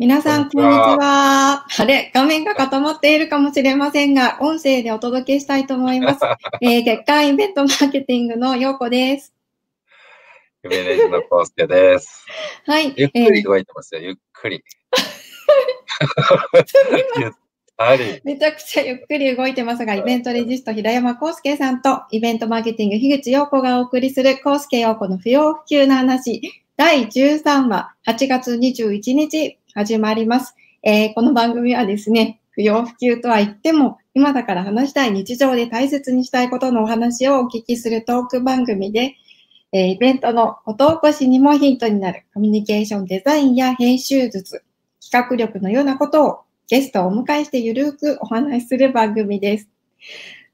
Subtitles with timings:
[0.00, 1.66] 皆さん、こんにちは。
[1.78, 6.20] あれ、画面が固まっているかもしれませんが、音声でお届けしたいと思います。
[6.62, 9.34] えー、月間イベントマーケティングのようこです。
[10.64, 12.24] ユメレージのコウスケです。
[12.64, 12.94] はい。
[12.96, 14.64] ゆっくり動いてますよ、ゆっくり。
[17.18, 17.32] ゆっ
[17.76, 18.22] たり。
[18.24, 26.40] めちゃくちゃゆっくり動いてますが、イベントレジスト平山康介さんと、イベントマーケティング樋口陽子がお送りする康介陽子の不要不急な話、
[26.78, 30.54] 第13話、8月21日始まります。
[30.82, 39.14] えーこの番組はですね、不要不急とは言っても、今だから話したい日常で大切にしたいことのお話をお聞きするトーク番組で、
[39.72, 44.64] えーイベントの音起こしにもヒントになるコミュニケーションデザインや編集術、
[45.00, 49.68] 企画力のようなことをゲストをお迎えしてゆるくお話しする番組です。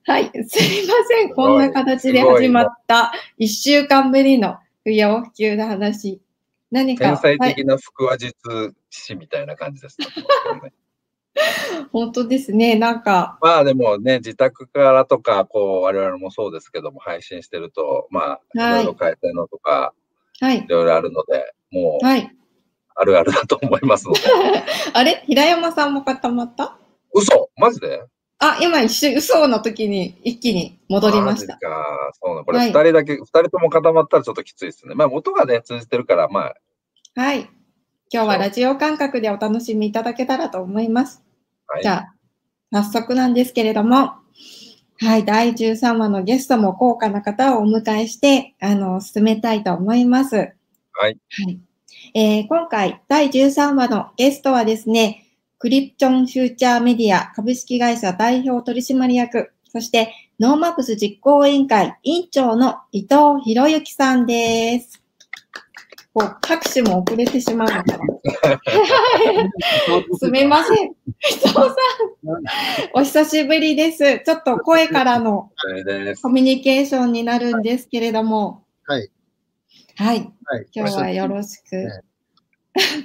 [0.05, 0.31] はい。
[0.47, 1.35] すいません。
[1.35, 6.21] こんな形で始まった1週間ぶりの不要不急な話。
[6.71, 10.07] 何か、天才はい、的な腹話術師みたいな感じです、ね。
[11.93, 12.77] 本当ですね。
[12.77, 19.93] なんか、まあでもね、自宅からとか、こう、我々もそうですけども、配信してると、まあ、はいいろいろ変えたいのとか、
[20.41, 20.67] はいい。
[20.69, 22.31] ろいろあるので、もう、はい。
[22.99, 24.21] あるあるだと思いますので。
[24.95, 25.23] あれ？
[25.27, 26.79] 平山さんも固まった？
[27.15, 28.03] 嘘マジで？
[28.39, 31.59] あ、今一瞬、嘘の時に一気に戻りました。
[32.21, 32.45] そうなの。
[32.45, 34.95] これはい二人だけ、二、人とも固まったらちょっときついですね。
[34.95, 36.53] まあ、音がね、通じてるから、ま
[37.15, 37.51] あ、はい。
[38.13, 41.25] 今日はラジオ感覚でお楽しみいただけたらと思います。
[41.67, 41.83] はい。
[41.83, 42.07] じゃ
[42.73, 44.13] あ、早速なんですけれども、
[44.99, 50.37] はい、第13話のゲストも高価な方をお迎えして、あの、進めたいと思います。
[50.37, 50.55] はい。
[50.93, 51.61] はい。
[52.15, 55.26] えー今回、第13話のゲストはですね、
[55.59, 65.03] クリプチョンフューチャーメディア株式会社代表取締役、そして、NoMaps 実行委員会委員長の伊藤博之さんです。
[66.13, 67.97] こう、拍手も遅れてしまうのかな。
[70.19, 70.89] すみません。
[70.89, 70.93] 伊
[71.41, 71.75] 藤さん、
[72.95, 74.23] お久しぶりです。
[74.25, 75.51] ちょっと声からの
[76.23, 79.11] コミュニケーションになるんですけれども、はい。
[79.97, 80.33] はい。
[80.45, 80.67] はい。
[80.75, 81.77] 今日はよろしく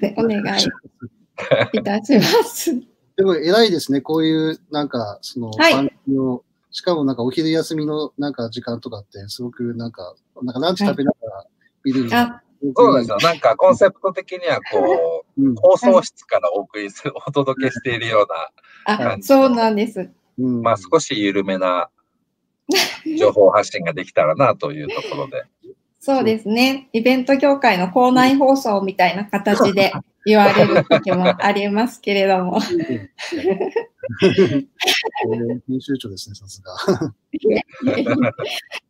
[0.02, 0.62] ね お願い
[1.74, 2.74] いたします。
[3.18, 4.02] でも偉いですね。
[4.02, 11.46] こういう、なんか、その、はい番組を、しかもなんかお昼休みのなんか時間とかって、すごくなんか、なんかランチ食べながら
[11.84, 12.10] 見るの？
[12.10, 12.44] が、あ、
[12.76, 13.18] そうなんですよ。
[13.18, 15.56] なんかコンセプト的にはこう、うん。
[15.56, 18.26] 放送室からお送りする、お届けしているよ
[18.88, 20.10] うな、あ、そうなんです。
[20.40, 20.62] うん。
[20.62, 21.90] まあ少し緩めな
[23.20, 25.44] 情報発信ができたらなというところで。
[26.00, 26.90] そうですね。
[26.94, 29.92] イベント業界の校内放送みたいな形で
[30.26, 32.60] 言われる時もありますけれども。
[32.60, 33.10] 編
[35.80, 36.76] 集長ですね、さすが。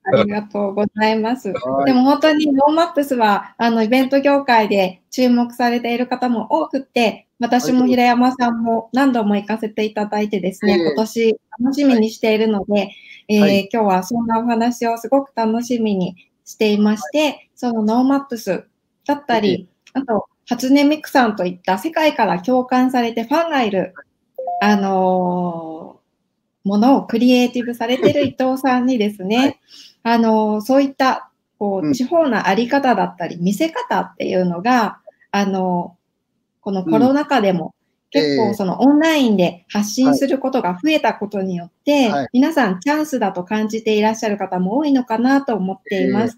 [0.03, 1.53] ありがとうございます。
[1.85, 12.91] でも本当に NoMaps はあのイベント業界で注目されている方も多くて、私も平山さんも何度も行かせていただいてですね、今年楽しみにしているので、
[13.27, 16.15] えー今日はそんなお話をすごく楽しみに
[16.45, 18.65] していまして、その NoMaps
[19.05, 23.93] だったり、あと、初音ミクさんといった世界から共感されてファンがいる、
[24.61, 26.01] あのー
[26.63, 29.59] ものをクリエイティブされている伊藤さんにですね、はい。
[30.03, 31.93] あのーそういった、こう、うん。
[31.93, 34.99] 地方のあり方だったり、見せ方っていうのが、
[35.31, 36.01] あのー
[36.63, 37.73] このコロナ禍でも、
[38.11, 38.33] 結え。
[38.35, 42.27] え構そのオンラインで発信することが増えたことによって、はい。
[42.33, 46.37] 皆さんチャンスだと感じていらっしゃる方も多いのかなと思っています。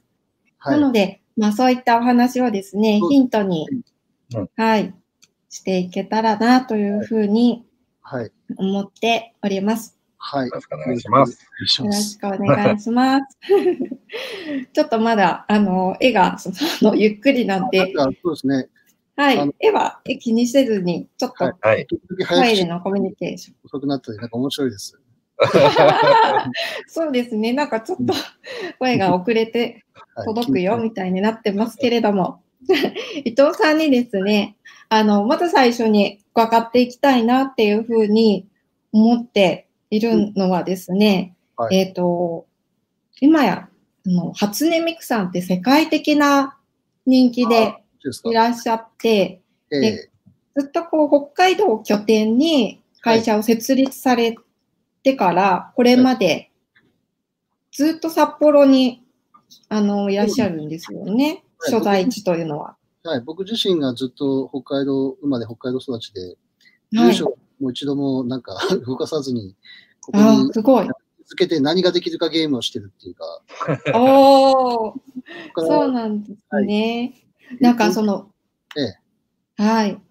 [0.59, 0.71] は。
[0.71, 3.81] ないので、まあそういったお話をですね、ヒントにうん、
[4.55, 4.93] はい、
[5.49, 7.65] していけたらなというふうに
[8.03, 8.31] はい。
[8.57, 9.97] 思っております。
[10.17, 10.47] はい。
[10.47, 11.31] よろしくお願いします。
[11.79, 13.37] よろしくお願いします。
[14.73, 16.51] ちょっとまだ、あの、絵が、そ
[16.85, 18.67] の、ゆっくりなんで、そうですね。
[19.15, 21.85] はい絵は絵気にせずに、ちょっとはいはい。
[21.85, 23.57] 時々早声で口のコミュニケーション。
[23.63, 24.99] 遅くなったり、なんか面白いです。
[26.87, 28.13] そうですね、なんかちょっと
[28.79, 29.83] 声が遅れて
[30.15, 32.42] はい届くよみたいになってますけれども、
[33.25, 34.55] 伊藤さんにですね、
[34.89, 38.47] あの、まず最初に伺っていきたいなっていうふうに
[38.91, 41.75] 思っているのはですね、はい。
[41.75, 42.45] えっ、と、
[43.21, 43.69] 今や、
[44.05, 46.57] あの、初音ミクさんって世界的な
[47.05, 47.75] 人気で
[48.25, 50.09] いらっしゃって、ええ。
[50.55, 54.35] ずっとこう、北海道を拠点に会社を設立され
[55.03, 56.51] てから、これまで、
[57.71, 59.03] ずっと札幌に、
[59.69, 61.43] あの、いらっしゃるんですよね。
[61.63, 62.75] はい所在地というのは。
[63.03, 63.21] はい。
[63.21, 66.21] 僕自身がずっと北海道、生まれ北海道育ちで、
[66.97, 67.13] はい住。
[67.13, 69.55] 所もう一度もなんか 動かさずに、
[70.01, 70.87] ここあにーすごい。
[71.25, 73.41] 続けて何ができるかゲームをしてるっていうか、
[73.97, 74.99] おー、こ
[75.55, 77.13] こからそうなんですね。
[77.59, 78.29] なんかその、
[78.77, 78.81] え
[79.61, 80.01] えはい。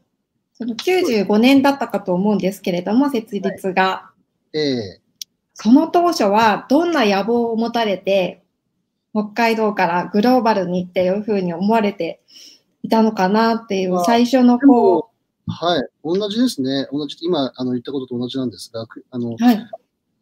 [0.55, 4.11] その95年だったかと思うんですけれども、設立が。
[4.53, 5.03] ええ
[5.55, 8.42] その当初はどんな野望を持たれて、
[9.13, 12.23] 北海道からグローバルにっていうふうに思われて
[12.83, 15.11] いたのかなっていうまあ最初のこ
[15.47, 15.83] はい。
[16.05, 16.87] 同じですね。
[16.93, 19.71] 同じ、今、あの、言ったことと同じなんですが、くあの、う、はい、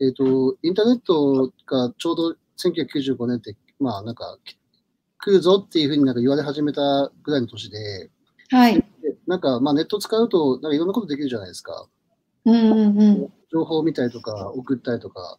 [0.00, 4.38] えっ、と、インターネットがちょうど1995年って、まあ、なんか、
[5.18, 8.10] 来るぞっていうふうになんか言われ始めたぐらいの年で、
[8.50, 8.84] はい、で
[9.26, 11.86] なんか、まあ、ネット使うと、なんかいろんなことできるじゃないですか。
[12.46, 15.38] うんうんうん、情報を見たりとか、送ったりとか。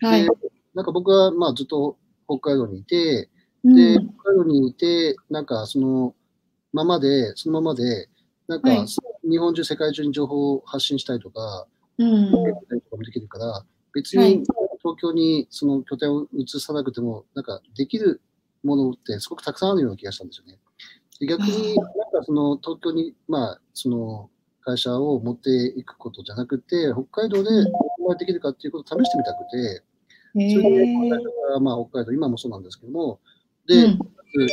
[0.00, 0.30] はいで、
[0.74, 1.96] なんか僕は、まあ、ずっと
[2.28, 3.28] 北海道にいて、
[3.64, 6.14] うで、ん、北海道にいて、なんかその
[6.72, 8.08] ままで、そのままで、
[8.48, 8.86] なんか、はい。
[9.28, 11.66] 日本中、世界中に情報を発信したりとか、
[11.98, 14.38] うん、とかもできるから、別はい。
[14.38, 14.44] に
[14.78, 18.20] 東京にその拠点を移さなくても、なんかできる
[18.62, 20.58] ものってすごくたくさんあるような気がしたんですよね。
[21.18, 24.30] で逆に、なんかその東京に、まあ、その
[24.60, 27.64] 会社を持っていくことじゃなくて、北海道でうん。
[27.64, 29.82] どこまでできるかっていうことを試してみたくて、へ
[30.36, 31.12] それで、
[31.60, 33.20] まあ北海道、今もそうなんですけども、
[33.66, 33.98] で、うん、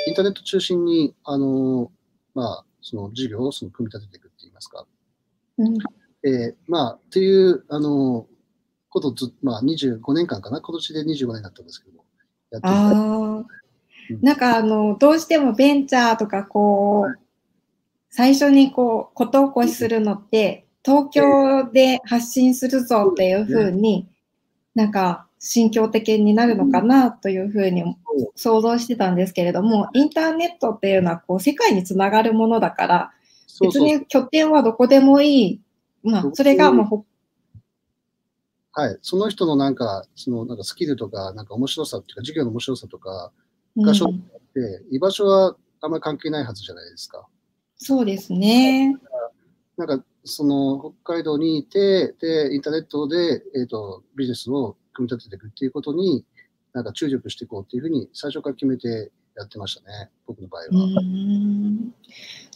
[0.07, 1.91] インターネット中心に、あの、
[2.33, 4.85] まあ、その事業をその組み立てていくって言いますか。
[5.57, 5.77] うん、
[6.25, 8.27] えーまあ、っていう、あの、
[8.89, 12.06] ことをずっまあ、25年間かな、今年で25年だったんですけども、
[12.51, 13.45] やってきたああ
[14.09, 17.19] うん、なんかあの、どうしてもベンチャーとかこう、
[18.09, 24.07] 最初にこう、こと起こしするのって、東京で発信するぞっていうふうに、
[24.75, 27.83] なんか、心境的になるのかなというふうに
[28.35, 33.11] 想像してたんですけれども、インターネットっていうのはこう、世界につながるものだから、
[33.59, 35.61] 別に拠点はどこでもいい。
[36.01, 37.05] まあ、それがもうほ、
[38.71, 38.97] はい。
[39.01, 43.31] その人のなんか、そのなんかスキルとか、なんか面白さっていうか、授業の面白さとか、
[43.75, 47.27] うん場所で、居場所はあんまり関係ないはずじゃないですか。
[47.77, 48.95] そうですね。
[49.75, 56.25] なんか、その北海道にいて、で、インターネットで、えっ、と、ビジネスを組み立てていくっていうことに、
[56.73, 61.01] なんか注力していこうっていうふうに最初から決めてやってましたね、僕の場合うは。
[61.01, 61.93] ん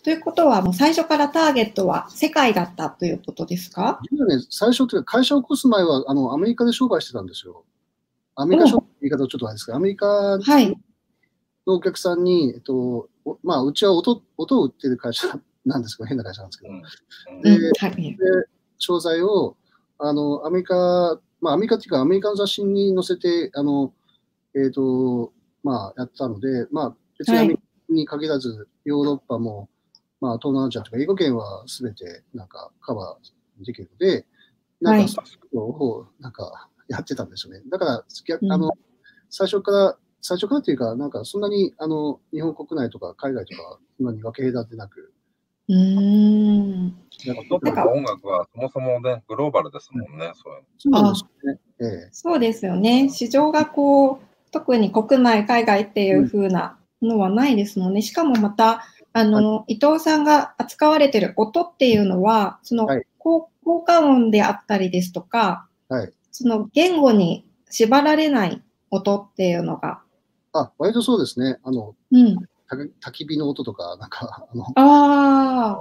[0.03, 3.99] ということは、もう最初からターゲットは世界だったということですか？
[4.11, 7.65] 実はね、最初っていうか会社を起こす前は、あの、アメリカで商売してたんですよ。
[8.35, 10.69] アメリカ商売って言い方はちょっとあれですけど、アメリカはい。
[11.65, 15.27] のお客さんに、えっと、おまあ、うちは音、音を売ってる会社
[15.65, 16.73] なんですけど、変な会社なんですけど、
[17.43, 18.17] ではい。
[18.77, 19.57] 商材を、
[19.99, 23.93] あの、アメリカ、まあ、アメリカっていうか、アメリカの雑誌に載せて、あの、
[24.55, 29.69] えっ、と、まあ、やったので、まあ、別にはいアメリカに限らず、ヨーロッパも、
[30.19, 34.25] まあ、東南アジアとか、英語圏はすべて、なんか、カバーできるので、
[34.81, 35.05] なんはい。
[35.05, 35.21] か、そ
[35.53, 37.61] うを、なんか、やってたんですよね。
[37.69, 37.91] だから、
[38.53, 38.71] あの、
[39.29, 45.13] 最初から、最初からっていうか、なんか、そんなに、あの、日本国内とか海外とか、そんなに分け隔てなく、
[45.69, 46.85] うーん。
[47.25, 51.59] なんトップの音楽はそもそもね、グローバルですもんね、そうですよね。
[51.79, 53.09] ええそうですよね。
[53.09, 54.19] 市場がこう、
[54.51, 58.01] 特に国内、海外っていう風なのはないですもんね。
[58.01, 58.83] しかもまた、
[59.13, 66.13] あの、伊藤さんが扱われてる音っていうのは、その、はい効効果音であったりですとか、はい。
[66.31, 70.01] その言語に縛られない音っていうのが、
[70.53, 71.57] あ、割とそうですね。
[71.63, 72.37] あの、うん。
[72.67, 75.79] た焚き火の音とか、なんか、あの、あ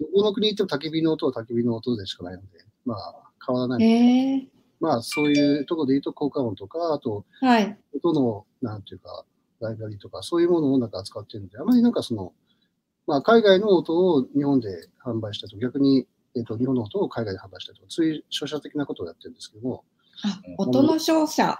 [0.00, 2.46] どこの国行っても焚き火の音は焚き火の音でしかないので、
[2.84, 3.82] まあ、変わらなあ、い。
[3.82, 4.48] へえ、
[4.80, 7.78] まあ、そういうところで言うと、効果音とか、あと、はい。
[7.94, 9.24] 音の、なんていうか、
[9.60, 12.32] ライブラリとか、そういうものをなんか扱っているので、あまりなんかその、
[13.06, 19.84] まあ、海外の音を日本で販売したりとか、逆に、えっと、日本の音を海外で販売したりとか、そういう商社的なことをやってるんですけども、
[20.24, 21.58] あ、音の照射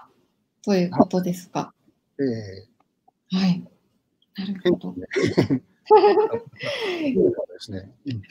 [0.63, 1.73] ということですか。
[2.19, 3.72] えー、はい。
[4.37, 4.93] なるほど。
[4.93, 5.07] 変ね。
[5.87, 7.91] そうですね。
[8.05, 8.21] うん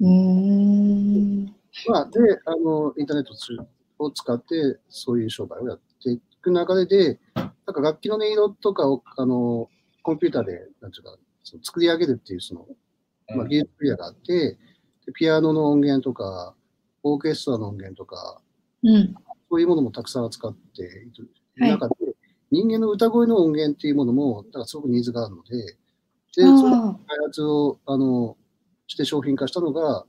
[0.00, 1.46] うーん。
[1.88, 3.32] まあ、で、あの、インターネット
[3.98, 9.68] を使って、そういう商売をやっていく中で、で、なんか楽器の音色とかを、あの、
[10.02, 12.66] コンピューターで、なんていうか、その作り上げるっていう、その、
[13.36, 14.58] まあ、技術クリアがあって、
[15.06, 16.54] でピアノの音源とか、
[17.04, 18.40] オーケストラの音源とか、
[18.82, 19.14] うん。
[19.48, 21.94] そういうものもたくさん扱っているはい中で、
[22.52, 25.56] 人間の歌声の音源っていうものも、だからすごくニーズがあるので、
[26.36, 28.36] で、あそのあ開発を、あの、
[28.86, 30.04] して商品化したのが、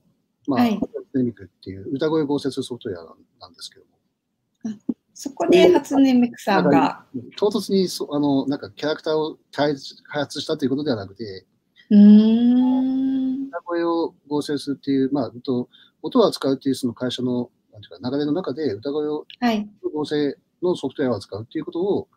[0.45, 0.79] まあ、はい
[1.15, 3.03] ネミクっていう歌声合成するソフトウェア
[3.39, 4.77] なんですけども、
[5.13, 7.05] そこで初音ミクさんが、
[7.37, 11.45] 唐突にそあのなんかキャラクターを開発開発したということではなくて、
[11.91, 13.47] うーん。
[13.47, 15.69] 歌声を合成するっていう、まあ、と
[16.01, 19.69] 音を扱うっていうその会社のなんていうか流れの中で歌声をはい。
[19.93, 22.07] 合成のソフトウェアを扱うっていうことを、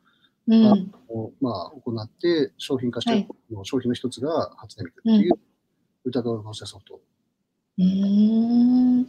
[0.48, 0.92] うん。
[1.40, 3.28] まあ、行って商品化して、はい
[3.64, 5.32] 商品の一つが初音ミクっていう
[6.04, 7.00] 歌声合成ソフト
[7.78, 9.02] うん。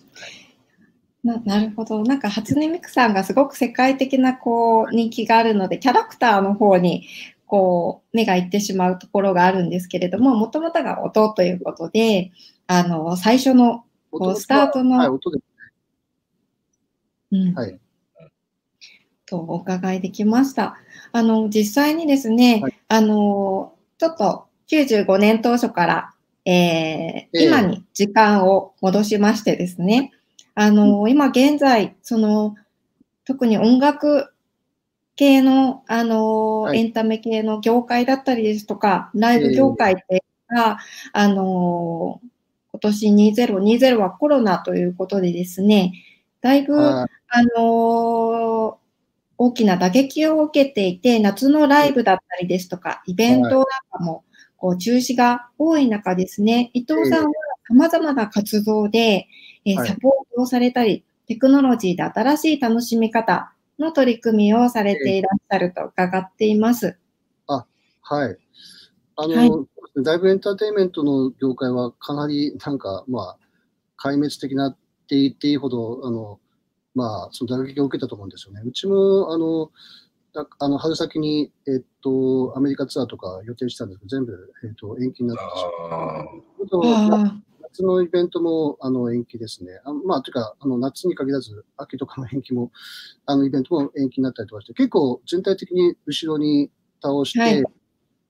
[1.24, 2.04] ななるほど。
[2.04, 2.20] なん。
[2.20, 3.14] か初音ミクさん。
[3.14, 7.08] がすごく世界的なこう人気があるので、キャラクターの方に
[7.46, 9.70] こう目がいってしまうところがあるん。
[9.70, 12.32] ですけれども、もともとが音ということで、
[12.68, 15.40] あの最初のこうスタートの、はい、音で。
[17.32, 17.54] うん。
[17.54, 17.80] はい。
[19.28, 20.78] とお伺いできました。
[21.12, 22.80] あの実際にですね、はい。
[22.88, 26.14] あのちょっと95年当初から、
[26.46, 27.44] えーええ。
[27.46, 30.12] 今に時間を戻しましてですね、
[30.56, 32.56] あの今現在その
[33.26, 34.32] 特に音楽
[35.16, 36.80] 系のあの、はい。
[36.80, 40.18] エンタメ系の業界だったりですとか、ライブ業界ってい
[40.52, 40.80] うのが、
[41.12, 42.22] あの
[42.72, 45.94] 今年2020はコロナということでですね、
[46.42, 47.10] だいぶ、はい。
[47.30, 48.87] あのー
[49.38, 54.24] 大きな打撃を受けていて、夏のライブだったりですとか、イベントなんかも、
[54.58, 57.32] こう、中止が多い中ですね、伊藤さんは
[57.70, 59.28] 様々な活動で、
[59.66, 66.98] えサポートをされたり、テクノロジーで新しい楽しみ方の取り組みをされていらっしゃると伺っています。
[68.10, 68.38] はい。
[69.18, 69.50] あの、はい。
[69.96, 73.38] ライブエンターテインメントの業界はかなりなんか、まあ、
[74.02, 74.78] 壊滅的なっ
[75.08, 76.40] て言っていいほど、あの、
[76.98, 78.62] まあ、その打撃を受けたと思うんですよね。
[78.66, 79.72] うちも、あの、
[80.34, 87.44] だあの春先に、えっと、アメリカツアーとか予定したんですけど、全部、えっと、延期になってしまあう。
[87.62, 89.80] 夏のイベントもあの延期ですね。
[89.86, 92.72] あまあ、というか、あの夏に限らず、秋とかの延期も、
[93.28, 97.64] あのイベントも延期になったりとかして、結構全体的に後ろに倒して、はい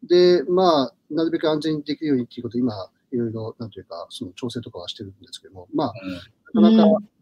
[0.04, 2.74] で、まあ、なるべく安全にできるようにっていうことで、今、
[3.12, 5.94] いろいろ、なんというか、その調整とかはしてるんですけども、まあ、
[6.54, 7.17] うんなかなかうん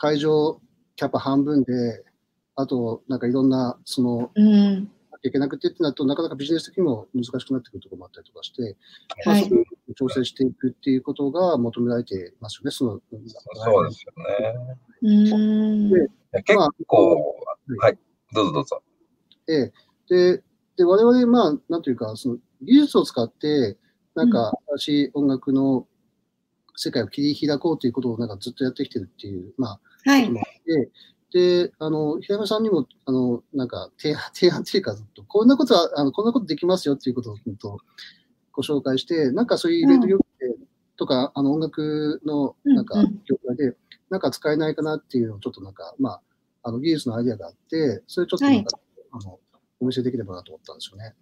[0.00, 0.58] 会場
[0.96, 2.02] キャパ半分で、
[2.56, 4.84] あと、なんかいろんな、その、うん。
[5.12, 8.76] なきゃいけなくてってなると、なかなかビジネス的にも難しくなってくるところもあったりとかして、
[9.26, 12.92] まあ、はいそういう調整していくっていうことが求められてますよね、その。
[12.92, 14.76] そうですよね。
[15.02, 15.90] うーん。
[15.90, 16.08] で
[16.44, 17.36] 結構、
[17.78, 17.98] はい、
[18.32, 18.82] どうぞどうぞ。
[19.48, 19.72] ええ、
[20.08, 20.42] で、
[20.78, 23.76] で我々、まあ、なんというか、その技術を使って、
[24.14, 25.86] なんか、新しい音楽の
[26.76, 30.32] 世界を切り開こうということをなんかずっとやってきてるっていう、まあ、はいこと。
[30.34, 30.90] もあって、
[31.32, 37.78] で、あの、平山さんにも、あの、なんか、提案、 提案っていうか、ずっとこんなことは、あの、こんなことできますよっていうことを、うんと、
[38.52, 40.26] ご紹介して、なんかそういうイベント業界
[40.96, 43.76] とか、あの、音楽の、なんかうんうん、業界で、
[44.10, 46.22] なんか使えないかなっていうのを、ちょっとなんか、まあ、
[46.64, 48.78] あの、技術のアイデアがあって、それちょっとなんか、
[49.12, 49.38] あの、
[49.78, 51.14] お見せできればなと思ったんですよね。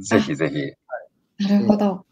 [0.00, 0.76] ぜひぜ
[1.38, 1.44] ひ。
[1.48, 2.06] なるほど。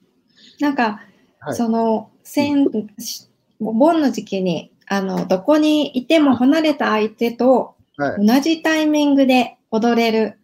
[0.60, 1.13] なんか、はい
[1.52, 3.28] その、先、し
[3.60, 8.26] お盆の時期に、あの、どこにいても離れた相手とはい。
[8.26, 10.38] 同じタイミングで踊れる、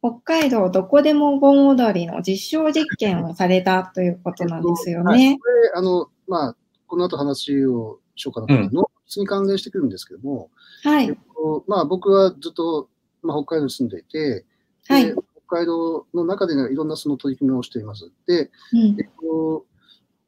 [0.00, 5.38] 北海道どこでも盆踊りの実証実験をされたということなんですよはいね。
[5.38, 6.56] これ、あの、まあ、
[6.86, 10.50] この後話をしようかなと思うの、質に関連してくるんですけども、
[10.82, 11.06] はい。
[11.06, 12.88] えっとまあ、僕はずっと、
[13.22, 14.44] まあ、北海道に住んでいて、
[14.86, 15.14] はいで。
[15.46, 18.10] 北海道の中でのいろんなその取り組みをしています。
[18.26, 19.64] で、うんえっと、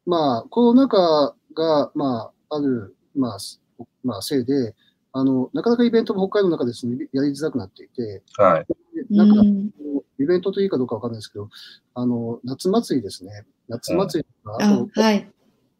[0.06, 3.60] まあ、コロナ禍が、まあ、ある、まあ、す
[4.02, 4.74] まあ、せいで、
[5.12, 8.66] あの、なかなかイベントも北海道の中ですね、やりづらくなっていて、はい。
[9.08, 9.70] でなんか、うん
[10.16, 11.50] イベントというかどうかわかんないですけど、
[11.94, 13.44] あの、夏祭りですね。
[13.68, 15.28] 夏祭りとか、ああと、はい。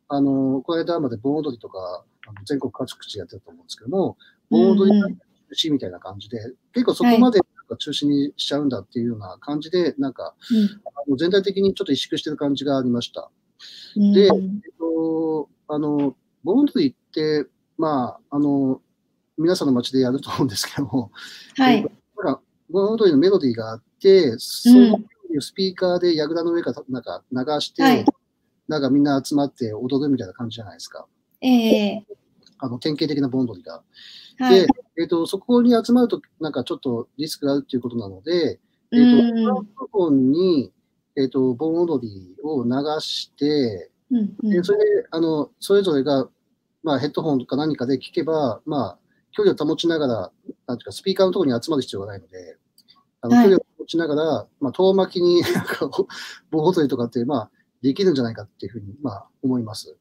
[0.09, 4.17] あの、この間まで盆踊りとか、あの全国各地やってたと思うんですけども、
[4.51, 5.15] 盆踊りが中
[5.69, 6.39] 止みたいな感じで、
[6.73, 10.35] 結構そこまでなんか中止にしちゃうんだっていうような感じで、なんか、
[10.85, 13.31] あの全体的にちょっと萎縮してる感じがありました。
[13.97, 17.47] うんでうんえっと、あの、盆踊りって、
[17.79, 18.81] まあ、あの、
[19.37, 21.11] 皆さんの街でやると思うんですけども、
[21.57, 21.83] はい。
[21.83, 22.41] なんか
[22.71, 24.99] 盆踊りのメロディーがあって、その
[25.41, 28.05] スピーカーで櫓の上からなんか流して、はい
[28.69, 31.07] なんかみんな集まって踊るみたいな感じじゃないですか。
[31.41, 32.05] ええ
[32.59, 33.83] あの、典型的な盆踊りが。
[34.39, 34.67] はいで。、
[34.99, 38.59] えっ、と、そこに集まると、なんかちょっとリスクがあるっていうことなので、
[38.93, 40.73] えっ、と、うんスマートフォンに、
[41.17, 44.51] えっ、と、盆踊りを流して、うんうん。
[44.51, 46.29] でそれで、あの、それぞれが、
[46.83, 48.99] まあ、ヘッドホンとか何かで聞けば、まあ、
[49.33, 50.15] 距離を保ちながら、
[50.67, 52.57] なんていうか、スピーカーのところに集まる必要がないので、
[53.21, 53.45] あの、はい。
[53.47, 55.91] 距離を保ちながら、まあ、遠巻きに、 なんか、
[56.51, 57.51] 盆踊りとかって、まあ、
[57.83, 59.97] できるんじゃないかっていうふうに、まあ、思います。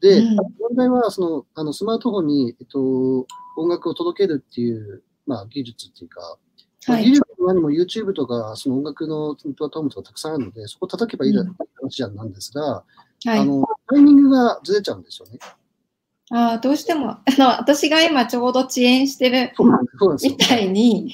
[0.00, 0.36] で、うん。
[0.36, 6.38] 問題は、その、あの、スマートフォンに、えっと、音楽を届けるっていう、まあ、技術っていうか、まあ
[6.86, 12.84] はい技術の何も YouTube とか、その音楽のプラットフォームとかたくさんあるので、そこ叩けばいいだうん話じゃなんですが、
[13.24, 13.38] はい。
[13.38, 15.38] あの、タイミングがずれちゃうんですよね。
[16.30, 19.52] ああ、どうしても、あの、私が今ちょうど遅延してる
[20.22, 21.12] みたいに、い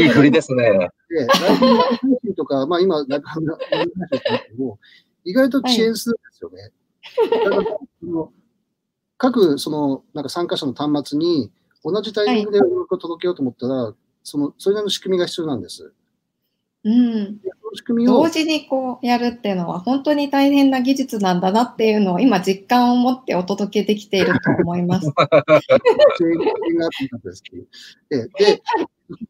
[0.00, 0.70] い振りで、ですね。
[0.70, 3.46] ライブ配信とか、まあ今、ライブ配信
[4.10, 4.78] ですけども、
[5.24, 6.70] 意外と遅延するんですよね。
[7.44, 8.32] だからその
[9.16, 11.50] 各そのなんか参加者の端末に
[11.84, 15.92] 同じタイミングで音楽を届けようと思ったら、そのそれなりの仕組みが必要なんです。
[16.84, 17.38] うん。
[17.74, 25.10] 仕組みを同時にこうやるっていうのは本当に大変な技術なんだなっていうのを今実感を持ってお届けできていると思います。
[28.10, 28.62] でで、で、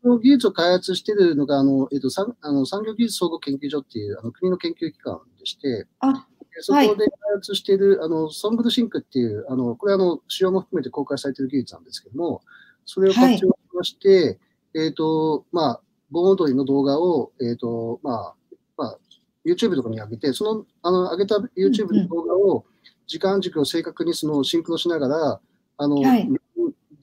[0.02, 6.18] その技術を開発しているのが、あの、えっと、産あの産業技術総合研究所っていうあの国の研究機関でして、あ、で
[6.60, 12.42] そこで開発している、あの、ソングルシンクっていう、あの、これあの、仕様も含めて公開されている技術なんですけども、
[12.84, 14.38] それを活用しまして、
[14.74, 15.80] えっと、まあ、
[16.10, 18.34] 盆踊りの動画を、えっと、まあ、
[18.76, 18.98] まあ、
[19.44, 22.64] YouTube とかに上げて、その、あの、上げた YouTube の動画を、
[23.06, 25.40] 時間軸を正確にそのシンクロしながら、
[25.76, 26.28] あの、はい。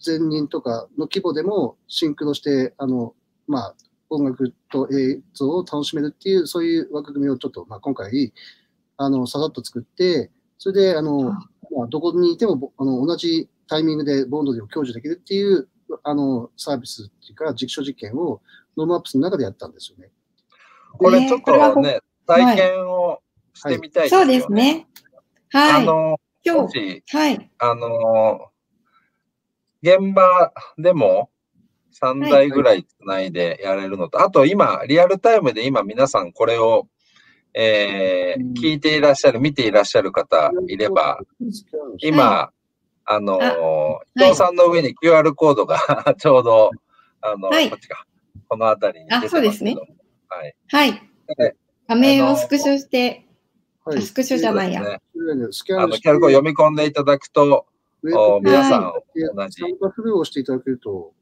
[0.03, 3.13] 千人とかの規模でもシンクロして、あの、
[3.47, 3.75] まあ、
[4.09, 8.33] 音楽と映像を楽しめるっていう、そういう枠組みをちょっと、まあ、今回、
[8.97, 15.67] あの、ささっと作って、それで、あの、あまあ、どこにいても、ぼあの、同じタイミングで盆踊りを享受できるっていう、
[16.03, 18.41] あの、サービスっていうか、実証実験を、
[18.77, 20.11] NoMaps の中でやったんですよね。
[20.97, 23.21] これちょっとね、体験を
[23.53, 24.39] してみたいですよね。
[24.39, 24.87] そうですね。
[25.51, 25.83] はい。
[25.83, 27.51] あの、今日、はい。
[27.59, 28.51] あの、
[29.81, 31.29] 現場でも
[31.91, 36.87] 3台ぐらいつないでやれるのと、あと今、リアルタイムで今皆さんこれを、
[37.53, 41.19] えーうん聞いていらっしゃる、見ていらっしゃる方いれば、
[41.99, 42.51] 今、
[43.05, 45.79] あのあ伊藤さんの上に QR コードが
[46.17, 46.71] ちょうど、
[47.21, 48.05] あの、はいこっちか、
[48.47, 49.87] この辺りに出てますけども。
[50.29, 50.55] はい。
[50.69, 50.91] はい
[51.37, 51.55] で。
[51.87, 53.25] 画面をスクショして、
[53.83, 54.83] はいあスクショじゃないや。
[54.83, 54.91] そう
[55.25, 57.65] ですねスキャあの、ンして QR コード読み込んでいただくと、
[58.13, 59.61] お皆さんで同じ。
[59.61, 61.13] 参加フルをしていただけると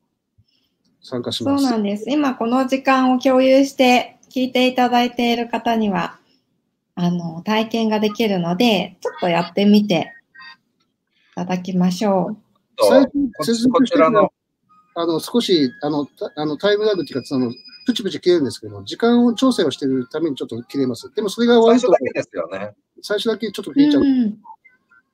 [1.01, 1.65] 参加しそうます。
[1.65, 2.09] なんです。
[2.09, 6.18] 今この時間を共有して聞いていただいている方には、
[7.01, 10.11] あの、体験ができるので、ちょっとやってみて
[11.31, 12.37] いただきましょう。
[12.77, 14.33] 最と近接こちらの、
[14.95, 17.53] あの少しあのたあのタイムラグっていうか、その
[17.85, 21.09] プチプチ切れるんですけど、時間を調整をしているためにちょっと切れます。
[21.15, 22.75] でもそれが終わると最初だ、けですよね。
[23.01, 24.03] 最初だけちょっとう切れちゃう。
[24.03, 24.37] ん。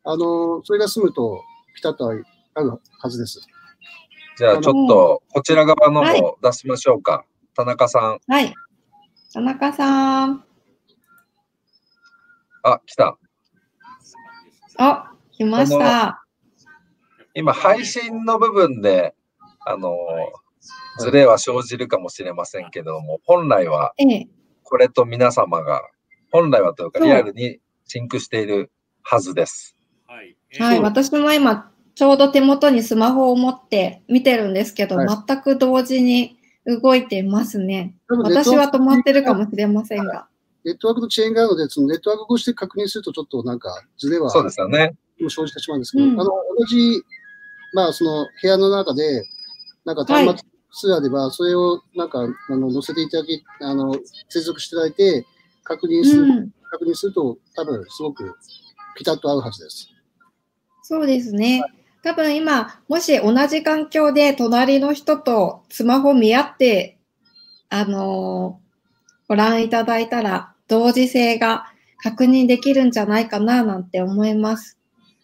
[0.06, 1.40] あの、それが済むと、
[1.76, 2.26] ピタッとある
[3.00, 3.46] はずです。
[4.38, 7.26] じゃあちょっと、こちら側のはい方出しましょうか。
[7.56, 8.20] 田中さん。
[8.28, 8.54] はい。
[9.32, 10.55] 田中さん。
[12.66, 13.20] あ、来た。
[14.80, 16.26] あ、来ました。
[17.36, 19.14] 今、配信の部分で、
[19.64, 19.96] あの、
[20.98, 24.28] ズレは生じるかもしれませんけども、本来は、ええ。
[24.64, 25.84] これと皆様が、
[26.32, 28.72] 本来はというか、リアルにシンクしている
[29.04, 29.78] はずです。
[30.08, 30.36] はい。
[30.58, 30.82] はい。
[30.82, 37.96] 私も今、ちょうど手元にスマホを持って見てるんですけど、はい全く同時に動いていますね。
[38.08, 40.28] 私は止まってるかもしれませんが。
[40.66, 44.96] ネットワークと遅延があるので、そのネットワークをして確認すると、ちょっとなんか、ズレはそうですよね。
[45.20, 47.04] 生じてしまうんですけど、うんあの、同じ、
[47.74, 49.24] まあ、その部屋の中で、
[49.86, 53.96] なんか端末数あれば、それをなんか、あの、載せていただき、あの、
[54.28, 55.26] 接続していただいて、
[55.64, 56.52] 確認する、うん。
[56.72, 58.36] 確認すると、多分、すごく
[58.98, 59.90] ピタッと合うはずです。
[60.82, 61.64] そうですね。
[62.02, 66.98] 多分今、もし同じ環境で隣の人とスマホ見合って、
[67.70, 68.66] あのー
[69.28, 71.66] ご覧いただいたら、同時性が
[72.02, 74.78] 確認できるんじゃないかななんて思います。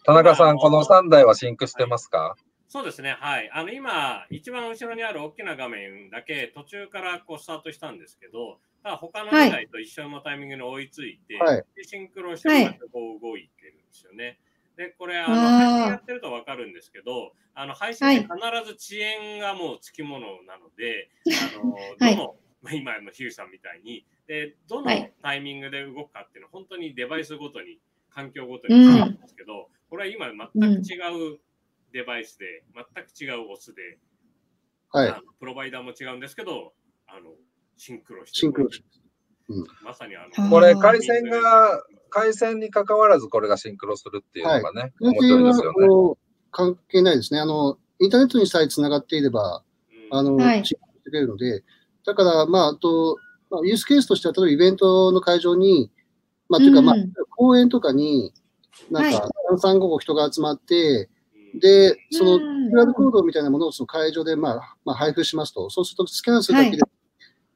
[0.04, 2.36] 田中さん、この3台はシンクしてますか？
[2.68, 3.16] そうですね。
[3.20, 3.50] はい。
[3.52, 14.38] あの、今、一番後ろにある大きな画面だけ途中からこうスタートしたんですけど、ただ他の2台と一緒のタイミングに追いついて、はいでシンクロしてもらってこう動いてるんですよね。
[14.76, 21.10] で、これ、あの、配信やってるとわかるんですけど、あの、配信はいで必ず遅延がもうつきものなので、
[21.54, 25.12] あの、はいどの、ま あ今のヒューさんみたいに、で、どのはい。
[25.22, 29.16] タイミングで動くかっていうのは、本当にデバイスごとに、環境ごとに違うん。
[29.16, 31.40] ですけど、これは今全く違う
[31.92, 33.98] デバイスで、全く違うオスで、
[34.90, 35.22] はい。
[35.40, 36.74] プロバイダーも違うんですけど、
[37.06, 37.34] あの
[37.76, 38.82] シンクロしてシンクロし
[39.82, 46.16] まさにあのこれ、回線が、回線に関わらずこれがシンクロするっていうのがね、面白いですよね。
[46.50, 47.40] 関係ないですね。
[47.40, 50.18] あの、インターネットにさえつながっていれば、うん。
[50.18, 51.64] あの、はいシンクロしてくれるので、
[52.04, 53.18] だから、まあ、あと、
[53.50, 55.90] まあ、ユースケースとしては、例えばイベントの会場に、
[56.48, 58.32] まあ、というか、まあうん、公園とかに、
[58.90, 61.08] なんはか、三三五五人が集まって、
[61.54, 61.60] うん。
[61.60, 66.88] で、その、うん QR コードみたいなものをその会場で、まあ、まあ、配布しますと、そうするとスキャンするだけで、は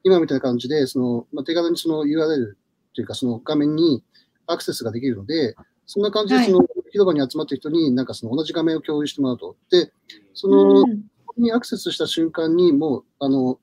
[0.03, 2.53] 今みたいな感じで、その、まあ、手軽にその URL
[2.93, 4.03] というか、その画面に
[4.45, 5.55] アクセスができるので、
[5.85, 6.45] そんな感じで、はい。
[6.45, 9.55] その、広場に集まってる人に、なんかその同じ画面を共有してもらうと。
[9.71, 9.91] で、
[10.33, 11.01] その、うん。
[11.25, 13.59] ここにアクセスした瞬間に、もう、あの、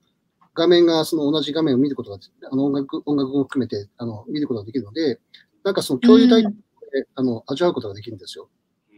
[0.54, 2.18] 画面がその同じ画面を見ることが、
[2.50, 5.20] あの音楽、音楽を含めて、あの、見ることができるので、
[5.64, 8.48] なんかその共有体験で、あの味わうことができるんですよ。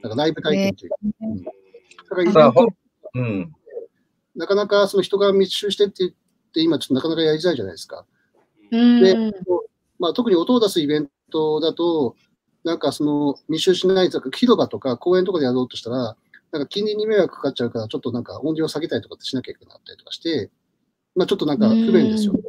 [0.02, 0.96] なんかライブ体験というか。
[1.22, 1.44] うん
[2.08, 2.52] だから
[3.14, 3.52] うん。
[4.36, 6.10] なかなかその人が密集してって言っ
[6.52, 8.04] て、今ちょっとなかなかやりづらいじゃないですか。
[8.70, 9.02] うん。
[9.02, 9.14] で
[9.98, 12.14] まあ、特に音を出すイベントだと、
[12.64, 16.16] なんかその密集しないとか、広場とか公園とかでやろうとしたら、
[16.52, 20.50] なんか近隣に迷惑かかっちゃうから、ちょっとなんか音量を下げたりとかってしなきゃいけなかったりとかして、
[21.16, 22.40] まあちょっとなんか不便ですよね。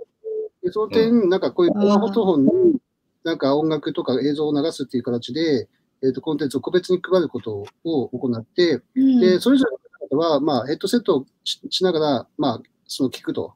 [0.63, 2.81] でその点、なんかこういうスマホトフォンに、
[3.23, 5.67] なんか音楽とか映像を流すっていう形で、
[6.03, 9.71] えっ、と、コンテンツを個別に配ることを行って、うんで、それぞれ
[10.11, 13.53] の方は、まあ、ヘッドセットをししながら、まあ、その聞くと。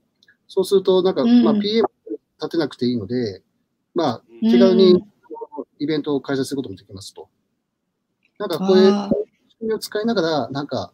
[0.47, 1.88] そうすると、なんか、うんまあ、PM
[2.39, 3.43] 立てなくていいので、
[3.93, 5.04] まあ、うん手軽に
[5.78, 7.30] イベントを開催することもできますと。
[8.39, 8.91] なんか、こういう
[9.50, 10.93] 仕組みを使いながら、なんか、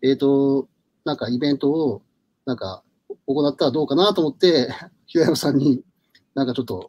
[0.00, 0.68] えっ、と、
[1.04, 2.02] なんかイベントを、
[2.44, 2.84] なんか、
[3.26, 4.68] 行ったらどうかなと思って、
[5.06, 5.82] 平山さんに、
[6.34, 6.88] なんかちょっと、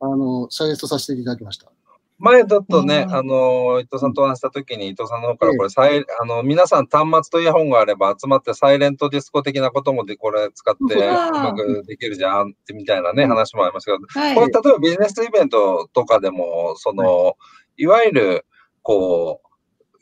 [0.00, 1.70] あの、サジェストさせていただきました。
[2.18, 3.14] 前だとね、うん。
[3.14, 13.28] あの、伊藤さんとお話したときに、伊藤さんの方からこれ、サイあの、皆さん端末とイヤホンがあれば集まってサイレントディスコ的なこともで、これ使ってうまくできるじゃんってみたいなね、うん。
[13.28, 14.34] 話もありますけど、はい。
[14.36, 17.36] これ、例えばビジネスイベントとかでも、その、
[17.76, 17.86] い。
[17.88, 18.46] わゆる、
[18.82, 19.51] こう、し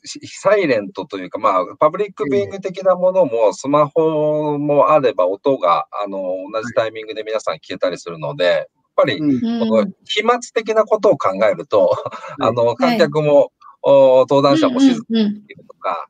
[0.05, 11.97] サイレントというか、まあ、パブリックビューイング的なものも、スマホもあれば、音が、あの、同じタイミングで皆さん聞けたりするので、やっぱり、この飛沫的なことを考えると、
[12.39, 16.07] うんあの、観客も、お登壇者も静かにいるとか、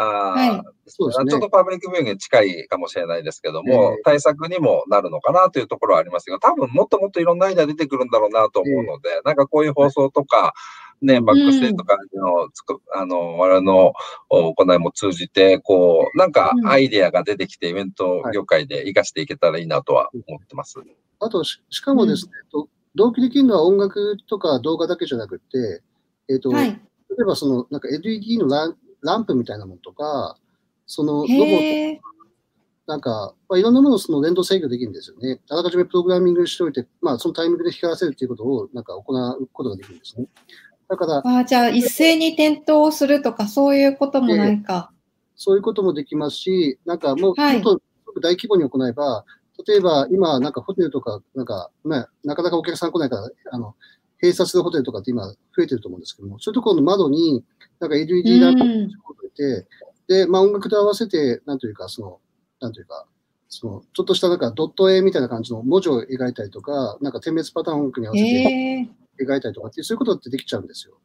[0.00, 1.30] あそうですね。
[1.30, 4.02] ちょっとパブリックビューイングに近いかもしれないですけども、ええ。
[4.04, 10.54] 対策にもなるのかなというところはありますが、多分もっともっといろんなアイデア出てくるんだろうなと思うので、なんかこういう放送とか、
[11.02, 13.92] ね、バックステージとかのつく、あの、我々の
[14.28, 20.78] お行いも通じて、こう、なんかうんアイデアが出てきて、イベント業界で活かしていけたらいいなとは思ってます。
[21.20, 25.82] あとし、しかもですね、と同期できるのは音楽とか動画だけじゃなくて、
[26.28, 26.68] えっ、と、はい。
[26.68, 26.76] 例
[27.22, 30.36] えばその、なんか LED のランランプみたいなものとか、
[30.86, 32.08] そのロボット。
[32.88, 35.40] なんか、まあ、いろんなものをその連動制御できるんですよね。
[35.50, 40.26] あらかじめプログラミングしておいて、まあ、そのタイミングで光らせるっていうことを、なんか行うことができるんですね。
[40.88, 44.90] だから、あーじゃあ、一斉に点灯するとか、そういうこともないか。
[45.36, 47.80] そういうこともできますし、なんかもう、はいもっ
[48.14, 49.24] と大規模に行えば、
[49.66, 53.74] 例えば今、なんかホテルとか、なんか、まあ、なかなかお客さん来ないから、あの、
[54.20, 57.44] 閉鎖するホテルとかって今増えてると思うんですけども、そういうところの窓に、
[57.80, 59.66] なんか LED ランプをうん置いて、
[60.08, 62.18] で、まあ音楽と合わせて、なんというか、その、
[62.60, 63.06] なんというか、
[63.48, 68.88] その、ちょっとしたなんかドット絵みたいな感じの文字を描いたりとか、なんか点滅パターン音楽に合わせて。
[69.20, 70.98] 描いたりとかっていう、そういうことってできちゃうんですよ。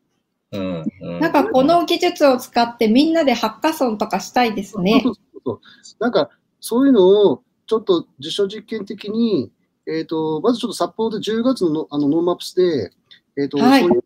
[0.51, 0.83] うん。
[1.01, 5.11] うんなんかこの技術を使ってみんなでハッカソンとかしたいですねそ。
[5.11, 5.59] うそうそう
[5.99, 9.51] なんか、そういうのをちょっと実証実験的に、
[9.87, 12.91] えっ、と、まずちょっと札幌で10月のあの NoMaps で、
[13.37, 14.03] えっ、と、はいそういう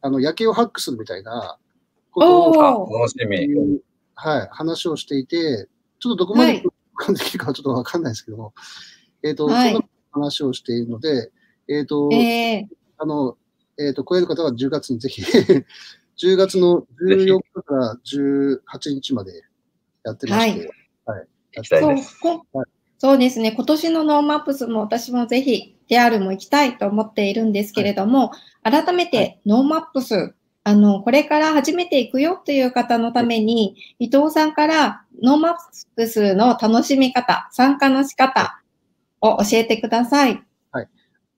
[0.00, 1.58] あの夜景をハックするみたいな
[2.10, 2.98] ことを。
[2.98, 3.80] 楽しみ。
[4.14, 8.54] はい、話をしていて、ちょっとどこまではい感できるかはちょっとわかんないですけども、
[9.22, 11.30] えっ、と、はいそんな話をしているので、
[11.68, 12.68] えっ、と、ええ。
[13.02, 13.38] あの、
[13.78, 15.22] えっ、と、来れる方は10月にぜひ、
[16.22, 18.60] 10月の14日から18
[18.94, 19.42] 日まで
[20.04, 20.70] やってまして、
[21.06, 21.26] はい。
[21.56, 22.20] 行きたいそうです。
[22.20, 22.66] こはい
[23.02, 28.30] そうですね、今年の NoMaps も私もぜひ DR も行きたいと思っているんですけれども、
[28.62, 35.54] 改めはて NoMaps、あの、これから始めていくよという方のために、伊藤さんからノーマッ
[35.96, 38.60] プスの楽しみ方、参加の仕方
[39.22, 40.42] を教えてください。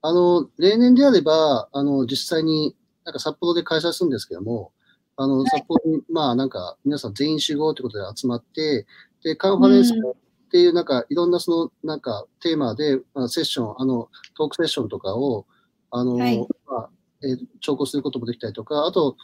[0.03, 4.73] あの、例年であれば、あの、実際になんか札幌で開催するんですけども、
[5.15, 8.85] あの、札幌に、まあなんか皆さん全員集合ということで集まって、
[9.23, 15.45] で、カンファレンスっていうなんかいろんなそのなんかテーマで、まあ、セッション、あの、トークセッションとかを、
[15.89, 16.37] あの、はい。
[16.67, 16.89] まあ、
[17.23, 19.15] えー聴講することもできたりとか、あと、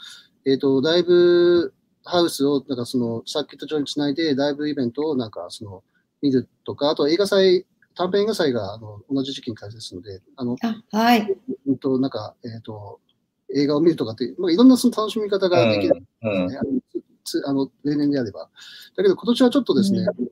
[0.46, 1.74] えっ、と、ライブ
[2.06, 5.84] ハウスを、なんかその、サーキット上につないで、ライブイベントをなんかその、
[6.22, 7.66] 見るとか、あと映画祭、
[8.00, 11.36] 短編映画祭があの同じ時期に開催するので、あの、あはい。
[11.68, 13.02] うんと、なんか、えっ、と、
[13.54, 16.48] 映画を見るとかっていう、まあ、いろんなその楽しみ方ができる、うん。
[16.48, 16.80] ねあの
[17.26, 18.50] つあの例年であれば。
[18.96, 20.28] だけど、今年はちょっとですね、うん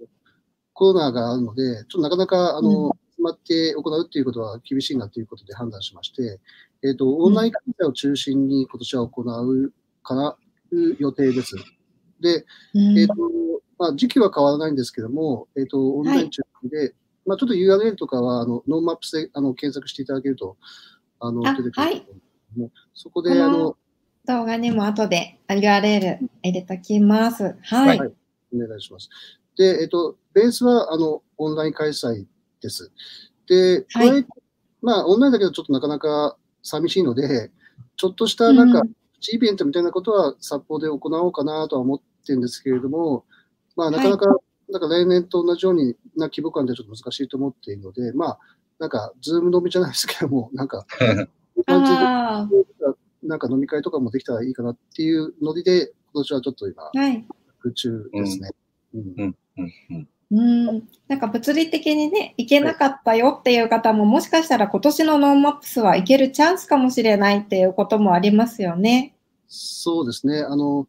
[0.79, 6.39] コロナがあるので、ちょっとなかなか、あうの、集まって行うっていうことは厳しいなということで判断しまして、
[6.83, 10.37] えっ、と、オンライン開催を中心に今年は行うかな、
[10.71, 11.55] いう予定です。
[12.21, 13.15] で、うんえっ、と、
[13.79, 16.93] まあ、時期は変わらないんですけども、えっ、と、オンライン中心で、
[17.27, 20.57] まあ、ちょっと URL とかは、あの、 NoMaps で、あの、検索していただけると、
[21.19, 22.11] あの、あ出てくると思うんです
[22.53, 23.77] けども、そこで、あの、
[24.25, 27.55] 動画にも後で URL 入れときます。
[27.61, 27.99] はい。
[27.99, 28.11] はい
[28.55, 29.09] お願いします。
[29.57, 32.25] で、えっ、と、ベースは、あの、オンライン開催
[32.61, 32.93] です。
[33.45, 34.29] で、はい加えて
[34.81, 37.51] まあ、オンラインだけどちょっとなかなか寂しいので、
[37.97, 43.25] ちょっとしたなんか、うんプチイベントみたいなことは札幌で行おうかなとは思ってるんですけれども、
[43.75, 44.27] まあ、なかなか、
[44.69, 48.39] なんか例年と同じようにな規模感ではちょっと難しいと思っているので、まあ、
[48.79, 50.85] なんか、ズーム飲みじゃないですけども、 なんか、
[53.23, 57.25] なんか飲み会とかもできたらいいかなっていうノリで、今年はちょっと今、はい。
[57.59, 58.51] 空中ですね。
[58.93, 60.83] うんうんうんうんうん。
[61.07, 69.15] なんか物理的にね、行けなかったよっていう方も、もしかしたら今年の NoMaps は行けるチャンスかもしれないっていうこともありますよね。
[69.47, 70.41] そうですね。
[70.41, 70.87] あの、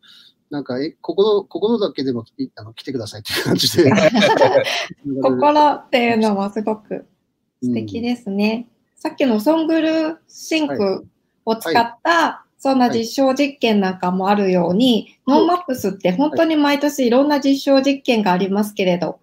[0.51, 3.91] なんか、え、心、心だけでもいあの来てくださいっていう感じで。
[5.23, 7.07] 心っていうのもすごく
[7.63, 8.67] 素敵ですね。
[8.97, 11.07] さっきの Songle Sync
[11.45, 19.21] を使った、そんな実証実験なんかもあるように、 NoMaps って本当に毎年いろんな実証実験がありますけれど、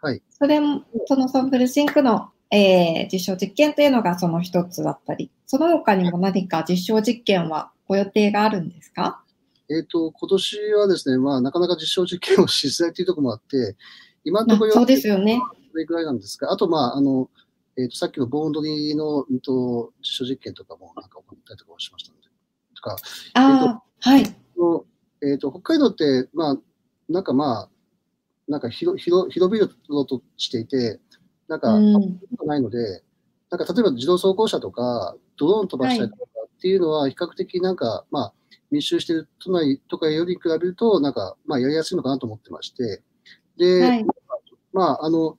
[0.00, 0.22] はい。
[0.30, 9.20] それも、そのソングルシンクの、えー実証実験というのがその一つだったり、その他にも何か実証実験はご予定があるんですか？
[9.70, 13.76] えっ、と、今年はですね、まあ、なかなか実証実験をしづらいというところもあって、
[14.24, 15.40] 今のところあそうですよね。
[15.70, 17.30] それぐらいなんですが、あと、まあ、あの、
[17.78, 22.26] えっ、と、さっきのボーンドリーの、うんと、実証実験とかもなんか行ったりとかもしましたので、
[22.74, 22.96] とか、
[23.34, 24.24] ああ、はい。
[24.58, 24.84] の
[25.22, 26.56] えっ、と、北海道って、まあ、
[27.08, 27.70] なんかまあ、
[28.48, 30.98] なんか広、広、広々としていて、
[31.46, 31.92] なんか、うん。
[32.44, 33.04] ないので、
[33.50, 38.32] なんか例えば自動走行車とか、ドローン飛ばしたりとかっていうのは、比較的なんか、まあ、
[38.70, 43.02] 密集している都内とかより比べると、なんか、まあ、やりやすいのかなと思ってまして、
[43.56, 44.06] で、はい。
[44.72, 45.36] まあ、あの、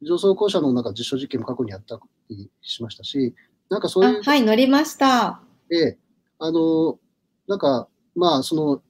[0.00, 3.34] 自動走行車のなんか実証実験も過去にやったりしましたし、
[3.68, 5.40] なんかそういう、あはい、乗りました。
[5.68, 5.98] で、
[6.38, 6.98] あの、
[7.46, 8.82] なんか、まあ、その、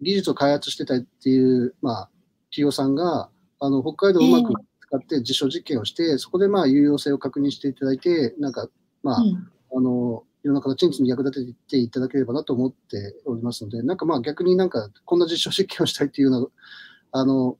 [0.00, 2.10] 技術を開発してたっていう、まあ、
[2.50, 3.30] 企業さんが、
[3.60, 8.68] あの、北海道をうまく使って実証実験をして、そこでまあ、有用性を確認していただいて、なんか、
[9.02, 17.56] まあ、うんあの、いろんな形に役立てていただければなと思っておりますので、なんかまあ逆になんかこんな実証実験をしたいっていうような、あの、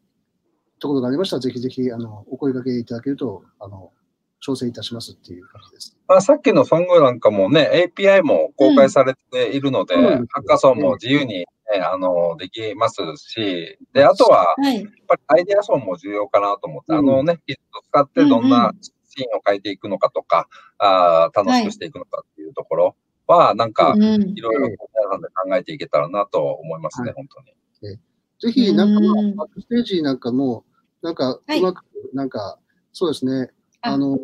[0.79, 3.93] ところがありましたら、ぜひぜひ、あの、お声掛けいただけると、あの、
[4.41, 5.97] 調整いたしますっていう感じです。
[6.07, 11.47] まあ、さっきのソングなんかもね、API も公開されているので、うんハッカソンも自由に、ね、
[11.83, 14.77] あの、できますし、で、あとは、はい。
[14.77, 18.73] やっぱりアイデアソンも重要かなと思って、うんあのね、技術を使ってどんな
[19.19, 24.03] シーンを変えていくのかとか、あー楽しくしていくのかっていうところは、なんか、うん。
[24.03, 24.77] いろいろ皆
[25.11, 27.99] さんで考えていけたらなと思いますね、はい本当に。
[28.41, 29.01] ぜひ、なんか
[29.37, 30.65] バックステージなんかも、
[31.03, 32.59] なんか、はいうまく、なんか、
[32.93, 33.51] そうですね、
[33.81, 34.17] ああの、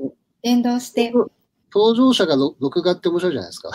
[0.43, 1.13] 連動して。
[1.73, 3.71] 登場者がろ録画って面白いじゃないですか。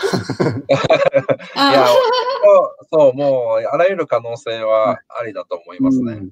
[1.70, 6.14] いやあ、そう、そうもう、あらゆる可能性はありだと思いますね。
[6.14, 6.30] うん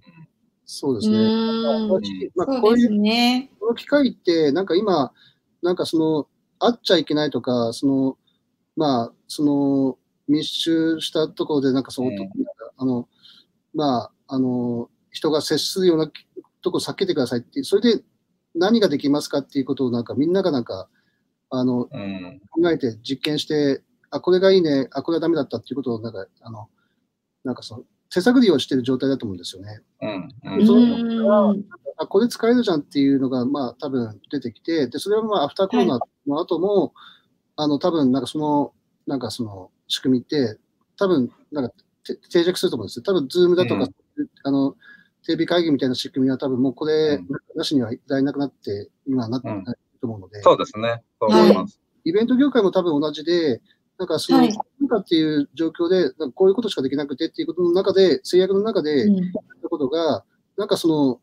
[0.70, 1.16] そうでうすね。
[1.16, 1.88] ん。
[2.36, 3.50] まあ、こういうね。
[3.58, 5.12] この機会って、なんか今、
[5.62, 6.28] なんかその、
[6.58, 8.18] 会っちゃいけないとか、その、
[8.76, 12.18] まあ、その、密集したところで、なんかその、うん
[12.76, 13.08] あの、
[13.74, 16.12] まあ、あの、人が接するような
[16.60, 18.04] とこ避けてくださいってそれで
[18.54, 20.90] 何ができますかっていうことを、なんかみんながなんか、
[21.48, 22.40] あの、うん。
[22.50, 26.68] 考えて実験して、あ、これがいいね、あ、これはダメだったっていうことを、なんか、あの、
[27.42, 29.80] なんかその、手探りをしてる状態だと思うんですよね。
[30.00, 30.28] うん。
[30.44, 30.66] ううん。
[30.66, 31.64] そうん。
[31.96, 36.94] あ、これ使えるじゃんっていうのが、まあ、多分出てきて、で、それはまあ、アフターコロナの後も、
[37.56, 38.72] あの、多分なんかその、
[39.06, 40.58] なんかその仕組みって、
[40.96, 43.02] 多分なんかて定着すると思うんですよ。
[43.02, 44.76] 多分、ズームだとか、うんあの、
[45.24, 51.02] テレビ会議みたいな仕組みは多分もうこれうんなしにはいられなくなって、今はなってうんないと思うので、そうですね。
[51.20, 51.80] そう思います。
[52.04, 53.60] イベント業界も多分同じで、
[53.98, 59.32] なんかその、はいなんかっていう状況で、なんかこういうことしかできなくてっていうことの中で、制約の中で、うんやっ
[59.62, 60.24] たことが、
[60.56, 61.20] なんかその、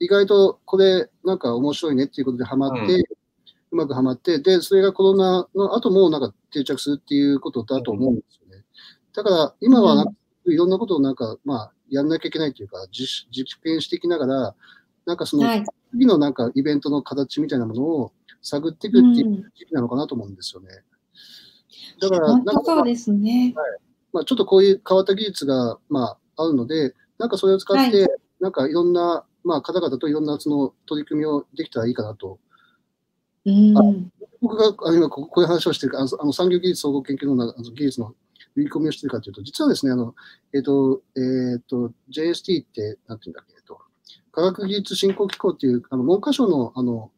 [0.00, 3.04] 意外とこれ、なんか面白いねっていうことでハマって、う
[3.72, 8.64] うまくハマって、で、それがコロナの後もなんか定着するっていうことだと思うんですよね。
[9.14, 10.12] だから、今はなんか
[10.46, 14.54] いろんなことをなんか、まあ、やんなきゃいけないというか、実実験していきながら、
[15.06, 15.64] なんかその、はい。
[15.92, 20.68] 次のなんかイベントの形みたいなものを探っていくっていう時期なのかなと思うんですよね。
[22.00, 23.54] だから、本なんか当そうですね。
[24.12, 28.08] まあ、ちょっとこういう変わった技術が、まあ、あるので、なんかそれを使って、は
[28.40, 32.38] なんかいろんな、まあ、方々といろんなその取り組みをできたらいいかなと。
[33.46, 34.10] うん。
[34.40, 38.14] 僕があの今こうこういう話をしてるか、あのあの産業技術総合研究のなあの技術の
[38.56, 40.14] 売り込みをしてるかというと、実はですね、あの、
[40.54, 43.80] えっ、と、えっ、と、JST って、なんていうんだっけ、えっと、
[44.32, 47.10] 科学技術振興機構っていう、あの、文科省の、あの、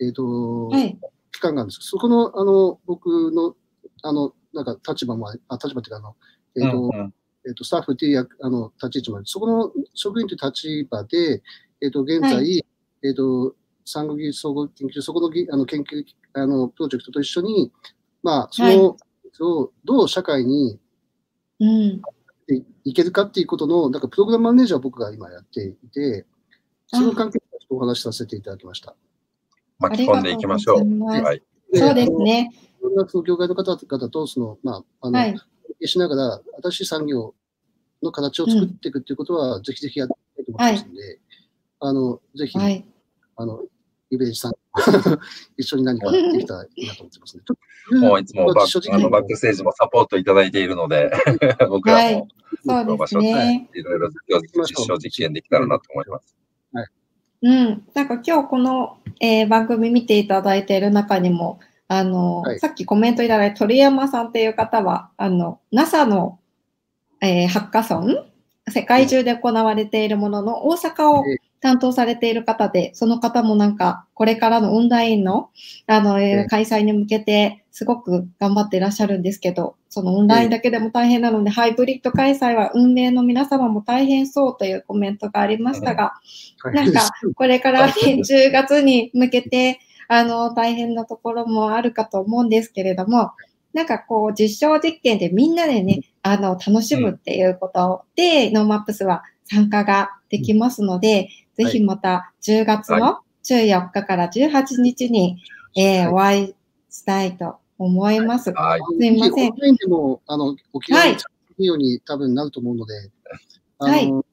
[0.00, 0.98] えっ、と、はい。
[1.32, 3.56] 機関があるんですそこの、あの、僕の、
[4.02, 6.16] あの、なんか立場もあり、あ、立場っていうか、あの、
[6.56, 9.26] えっ、と、うんうんえっと、スタッフっていう役あの立ち位置もある。
[9.26, 11.42] そこの職員という立場で、
[11.80, 12.40] えっと、現在、は
[13.02, 17.72] えっと、産後技術総合研究所、そこのぎあの研究、あの、プロジェクトと一緒に、
[18.22, 18.96] まあ、その、
[19.40, 20.78] をどう社会に
[21.62, 22.02] うん。
[22.48, 26.26] いいけるかっていうことの、なんかプログラムマネージャーを僕が今やっていて、
[26.88, 28.94] その関係でちょっとお話しさせていただきました。
[29.78, 31.04] 巻き込んでいきましょう。
[31.04, 31.42] はい。
[31.74, 32.50] そうですね。
[32.82, 35.40] いろんなその業界の方々と、その、まあ、あの、はい。
[35.84, 37.34] しながら、新しい産業
[38.02, 41.20] の形を作っていくっていうことは、ぜひぜひやっていきたいと思ってますので、
[41.80, 42.84] あの、ぜひ、はい。
[43.36, 43.60] あの、
[44.10, 44.52] イベージさん、
[45.56, 47.42] 一緒に何かできたらいいなと思ってますね。
[48.00, 51.10] もういつもバ正ックあのバックステージもサポートいただいているので、
[51.68, 52.28] 僕らも
[52.64, 53.70] そうですの場所でね。
[53.74, 56.36] いろいろ実証実験できたらなと思います。
[57.42, 57.84] うん。
[57.92, 62.58] なんか今日この、えー番組見ていただいている中にも、あの、はい。
[62.60, 66.38] さっきコメントいただいた鳥山さんっていう方は、あの、NASA の、
[67.20, 68.16] えーハッカソン、
[68.68, 71.38] 世界中で行われているものの大阪をええ。
[71.62, 75.50] 担当されている方で、その方もなんか、これからのオンラインの、
[75.86, 86.14] あの、えーええ開催に向けて、すごく頑張っていらっしゃるんですけど、そのオンラインだけでも大変なので、ハイブリッド開催は運営の皆様も大変そうというコメントがありましたが、
[86.62, 86.74] はい。
[86.74, 93.32] なんか、 これからね、 10月に向けて、あの、大変なところもあるかと思うんですけれども、
[93.72, 105.42] なんかこう、実証実験でみんなでね、あの、楽しむっていうことで、 NoMaps は参加ができますので、ぜひまた10月の14日から18日に、
[105.76, 106.54] えーお会い
[106.90, 108.52] したいと思います。
[108.52, 108.80] はい。
[108.98, 109.50] すいません。
[109.50, 113.10] オンラインでも、あの、お気軽はいに参加できるように多分なると思うので、
[113.78, 114.12] あはい。
[114.12, 114.24] の、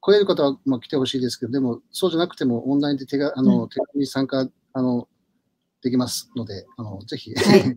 [0.00, 5.08] 来れる方は、まあ、来てほしいですけど、でも、そうじゃなくても、オンラインで手が、あの、う手軽に参加、あの、
[5.82, 7.76] できますので、あの、ぜひ、はい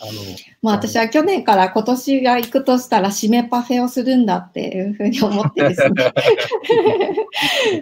[0.00, 0.12] あの、
[0.62, 6.12] もう私は去年から今年が行くとしたら締めパフェをするんだっていうふうに思ってですね。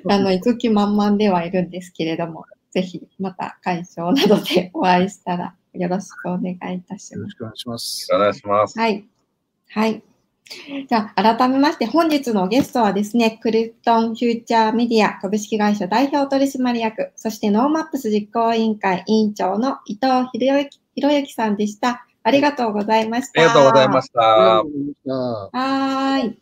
[0.08, 7.14] あの、行く気満々ではいるんですけれども、ぜひまた会場などでお会いしたらよろしくお願いいたします。
[7.14, 8.08] よろしくお願いします。
[8.14, 8.78] お願いします。
[8.78, 9.04] はい。
[9.68, 10.02] はい。
[10.88, 22.06] じゃあ、改めまして本日のゲストはですね、クリプトンフューチャーメディア株式会社代表取締役、そして NoMaps 実行委員会委員長の伊藤博之さんでした。
[22.22, 23.40] ありがとうございました。
[23.40, 24.62] ありがとうございましあ
[25.04, 25.09] た。
[25.12, 26.38] はーい。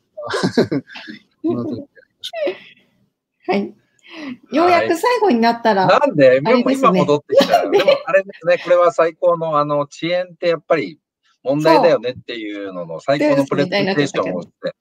[4.52, 7.68] ようやく最後になったら、なんで、ですね今戻ってきた。
[7.68, 10.98] でも、あれですね、これは最高の、あの、遅延ってやっぱり
[11.44, 14.74] 問題だよねっていうのの最高のプレゼンテーションをして。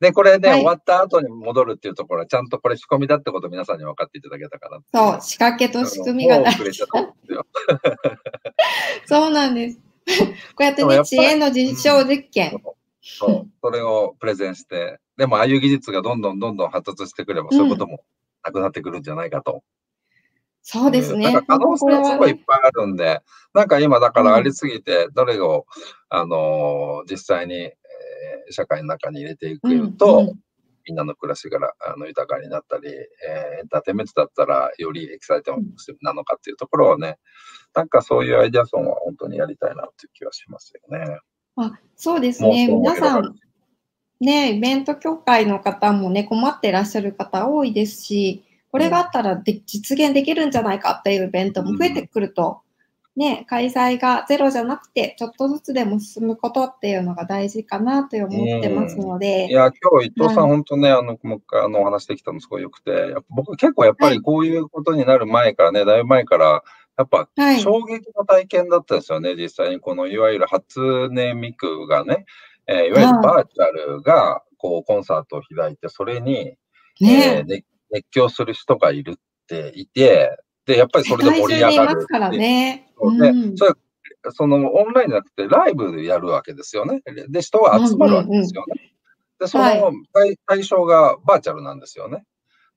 [0.00, 6.84] で、これで、はい終わった後に戻るっていうところは、ちゃんとこれ仕込みだってことを皆さんに分かっていただけたかなそう、仕掛けと仕組みが大事。
[9.06, 9.80] そうなんです。
[10.54, 12.62] こうやってね、知恵の実証実験。
[13.02, 18.04] そう、それをプレゼンして、でもああいう技術がどんどんどんどん発達してくれば、そういうことも
[18.44, 19.62] なくなってくるんじゃないかと。
[20.70, 21.32] そうですね。
[21.32, 23.22] なんか可能性はすごいいっぱいあるんで、
[23.54, 25.64] なんか今だからありすぎて、どれを、
[26.10, 30.40] あのー実際に、えー社会の中に入れていくと、うんうん
[30.86, 35.56] みんなの暮らしがあの豊かになったり、えーエンターテインメントだったらよりエキサイト
[36.02, 37.18] なのかっていうところをね、
[37.74, 41.18] なんかそういうアイデアソンは本当にやりたいなっていう気はしますよね。
[41.56, 42.68] あそうですね。
[42.68, 43.34] 皆さん、
[44.20, 52.60] ね、イベント協会の方もね、困ってらっしゃる方多いですし、これがあったらで実現できるんじゃないかっていうイベントも増えてくると、
[53.18, 66.62] ね、開催がゼロじゃなくて、ちょっとずつでも進むことっていうのが大事かなと思ってますので、いや、今日伊藤さん、はい本当ね、あの、もう一回あのお話できたのすごい良くて、僕結構やっぱりこういうことになる前からね、だいぶ前から、
[66.96, 67.60] やっぱはい。
[67.60, 69.80] 衝撃の体験だったんですよね、実際に。
[69.80, 72.24] このいわゆる初音ミクがね、
[72.68, 76.56] えーいわゆるバーチャルがこうコンサートを開いて、それに、
[77.02, 79.14] えーね熱熱狂する人がいるっ
[79.46, 82.92] ていて、で、やっぱりそれで盛り上がるからね。
[83.00, 83.72] そうでうんそれ
[84.32, 87.00] そのオンラインじゃなくてライブでやるわけですよね。
[87.28, 88.92] で、人が集まるわけですよね。
[89.38, 92.24] で、そはいの対対象がバーチャルなんですよね。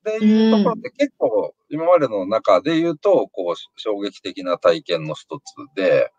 [0.04, 5.42] で、いうところって結構今までの中で言うと、こう、衝撃的な体験の一つ
[5.76, 6.12] で、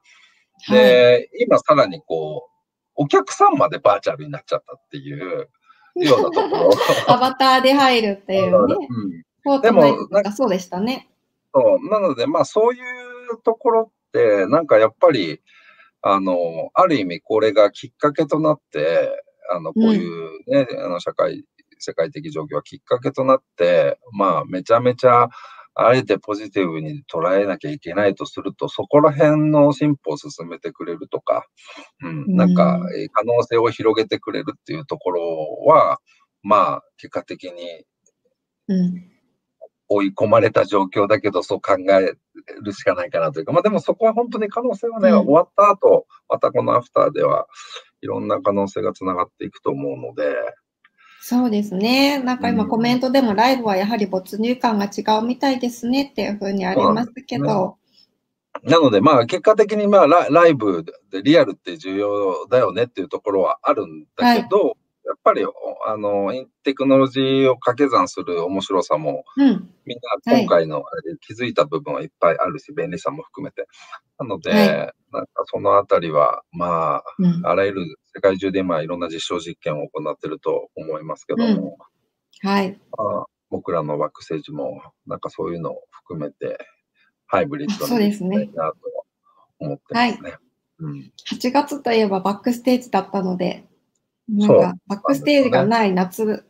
[0.65, 0.79] はい。
[0.79, 2.53] で、今さらにこう、
[2.95, 5.49] お客さんまでバーチャルになっちゃったっていう
[5.97, 6.71] ようなところ。
[7.09, 8.75] アバターで入るっていうね。
[8.89, 11.09] うんフォートナイトとかそうでしたね。
[11.53, 11.91] そう。
[11.91, 15.41] なので、まあ、そういうところって、なんかやっぱり、
[16.01, 19.11] あの、ある意味これがきっかけとなって、
[19.51, 21.45] あの、こういうね、あの、社会、
[21.79, 25.29] 世界的状況がきっかけとなって、まあ、めちゃめちゃ、
[25.75, 31.47] あえてポジティブに捉えなきゃいけないとすると、そこら辺の進歩を進めてくれるとか、
[32.03, 32.81] うん、なんか、
[33.13, 35.23] 可能性を広げてくれるっていうところ
[35.67, 35.99] は、
[36.43, 37.85] まあ、結果的に
[38.69, 39.09] うん。
[39.89, 42.15] 追い込まれた状況だけど、そう考え
[42.63, 47.47] るしかないかなというか、まあでもそこは本当に可能性はね、うん終わった後、またこのアフターでは
[48.01, 50.35] いろんな可能性がつながっていくと思うので、
[51.25, 52.21] そうですね。
[52.21, 52.69] なんか今うん。
[52.69, 57.77] コメントでもライブはやはり没入感が違うみたいですねっていうふうにありますけど、
[58.65, 65.45] なのでまあ結果的にまあラライブでリアルって重要だよねっていうところはあるんだけど、やっぱり
[65.87, 66.33] あの
[66.63, 73.67] テクノロジーを掛け算する面白さもうん、みんな今回のあれで気づいた部分はいっぱいあるし、便利さも含めて。
[74.19, 74.69] なので、はい。
[75.13, 77.47] なんかそのあたりは、まうん。
[77.47, 81.79] あ、あらゆる世界中で今いろんな実証実験を行っていると思いますけども、
[82.43, 82.79] はい。
[82.97, 86.59] まあ僕らのバックステージも、なんかそういうのを含めて、
[87.27, 88.37] ハイブリッドにですね。
[88.37, 88.77] したいなと
[89.59, 90.37] 思ってますね。
[90.79, 93.67] うん、8月といえばバックステージだったので、
[94.29, 96.45] なんかバックステージがない夏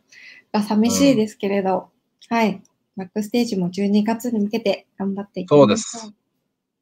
[0.51, 1.89] が寂しいですけれど、
[2.29, 2.61] はい。
[2.95, 5.65] バックステージも12月に向けて頑張っていきましょう。
[5.65, 6.13] そうです。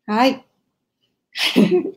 [0.06, 0.46] はい。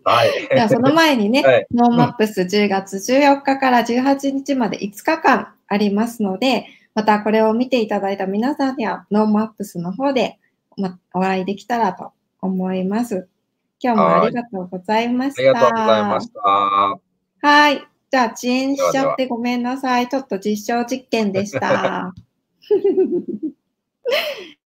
[0.04, 0.48] はい。
[0.54, 10.38] ではその前にね、はいノーマップス10月14日から18日まで5日間ありますので、またこれを見ていただいた皆さんには NoMaps の方で
[10.76, 13.28] まお会いできたらと思います。
[13.80, 15.42] 今日もありがとうございました。
[15.42, 17.48] ありがとうございました。
[17.48, 17.93] はい。
[18.14, 20.08] じゃあ遅延しちゃってごめんなさい。
[20.08, 22.14] ちょっと実証実験でした。